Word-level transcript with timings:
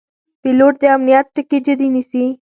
پیلوټ 0.41 0.73
د 0.81 0.83
امنیت 0.95 1.25
ټکي 1.35 1.59
جدي 1.65 1.87
نیسي. 1.95 2.25